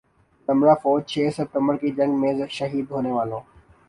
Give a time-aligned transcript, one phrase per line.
[0.47, 3.39] ذمرہ فوج چھ ستمبر کی جنگ میں شہید ہونے والوں